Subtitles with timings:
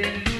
[0.00, 0.37] Thank you.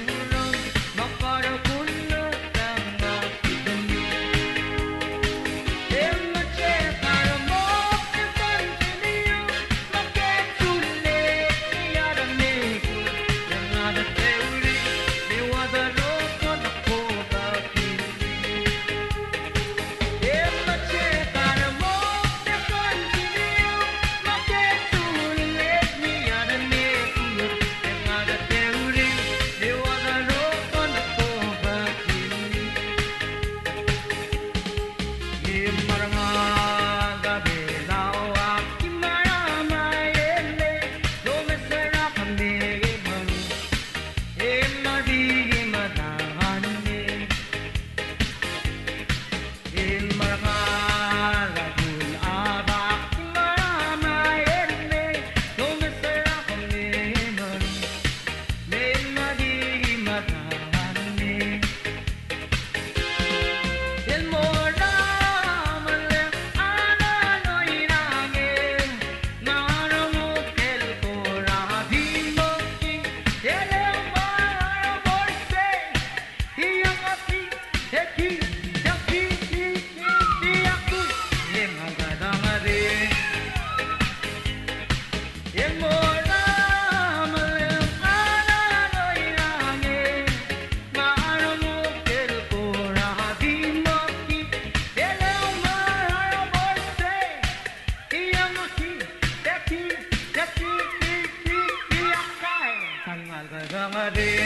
[103.90, 104.37] Namadhe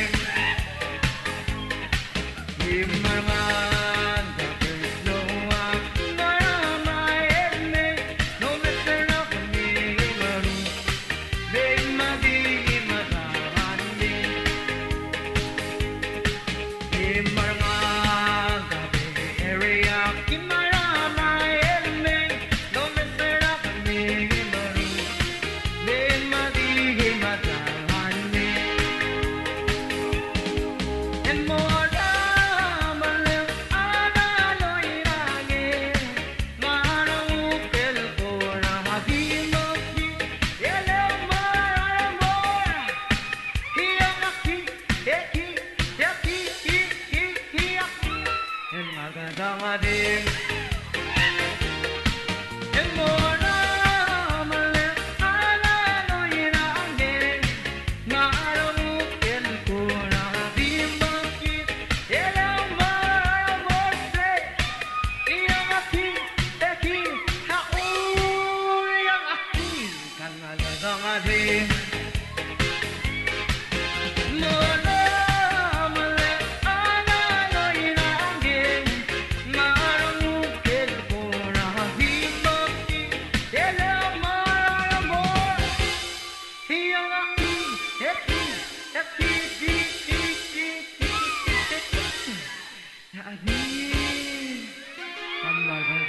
[49.52, 50.31] Damadin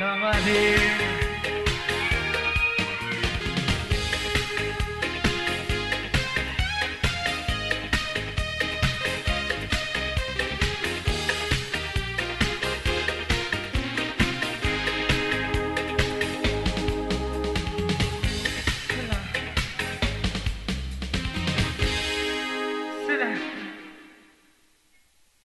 [0.03, 1.12] come on here.